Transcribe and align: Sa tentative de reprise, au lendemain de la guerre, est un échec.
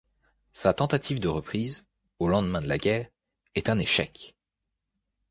Sa 0.53 0.73
tentative 0.73 1.19
de 1.19 1.27
reprise, 1.27 1.85
au 2.17 2.27
lendemain 2.27 2.59
de 2.63 2.67
la 2.67 2.79
guerre, 2.79 3.07
est 3.53 3.69
un 3.69 3.77
échec. 3.77 4.33